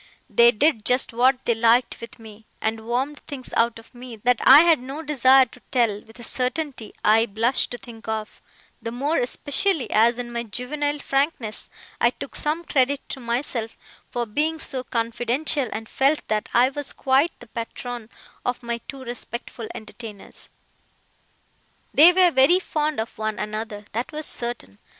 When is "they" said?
0.31-0.49, 1.45-1.53, 21.93-22.11